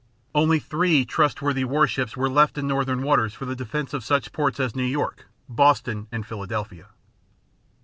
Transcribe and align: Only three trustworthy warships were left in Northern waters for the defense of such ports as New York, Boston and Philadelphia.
Only 0.33 0.57
three 0.57 1.05
trustworthy 1.05 1.63
warships 1.63 2.17
were 2.17 2.27
left 2.27 2.57
in 2.57 2.67
Northern 2.67 3.03
waters 3.03 3.35
for 3.35 3.45
the 3.45 3.55
defense 3.55 3.93
of 3.93 4.03
such 4.03 4.31
ports 4.33 4.59
as 4.59 4.75
New 4.75 4.81
York, 4.83 5.27
Boston 5.47 6.07
and 6.11 6.25
Philadelphia. 6.25 6.87